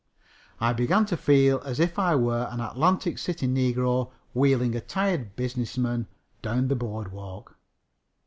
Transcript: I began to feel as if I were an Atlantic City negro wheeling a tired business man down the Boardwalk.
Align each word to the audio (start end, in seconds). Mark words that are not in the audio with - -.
I 0.59 0.73
began 0.73 1.05
to 1.05 1.15
feel 1.15 1.61
as 1.63 1.79
if 1.79 1.99
I 1.99 2.15
were 2.15 2.49
an 2.51 2.59
Atlantic 2.59 3.19
City 3.19 3.47
negro 3.47 4.09
wheeling 4.33 4.73
a 4.73 4.81
tired 4.81 5.35
business 5.35 5.77
man 5.77 6.07
down 6.41 6.69
the 6.69 6.75
Boardwalk. 6.75 7.55